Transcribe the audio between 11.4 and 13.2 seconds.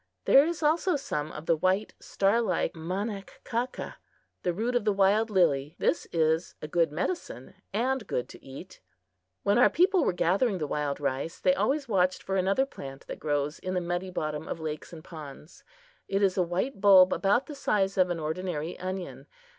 always watched for another plant that